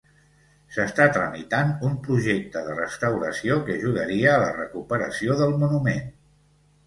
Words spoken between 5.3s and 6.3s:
del monument.